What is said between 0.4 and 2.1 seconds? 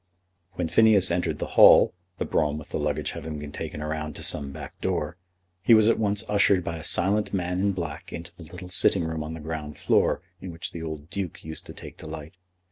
When Phineas entered the hall,